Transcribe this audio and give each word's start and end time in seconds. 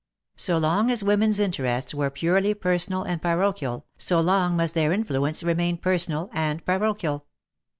So 0.37 0.57
long 0.57 0.89
as 0.89 1.03
women's 1.03 1.39
interests 1.39 1.93
were 1.93 2.09
purely 2.09 2.55
personal 2.55 3.03
and 3.03 3.21
parochial, 3.21 3.85
so 3.99 4.19
long 4.19 4.57
must 4.57 4.73
their 4.73 4.89
influ 4.89 5.27
ence 5.29 5.43
remain 5.43 5.77
personal 5.77 6.27
and 6.33 6.65
parochial. 6.65 7.27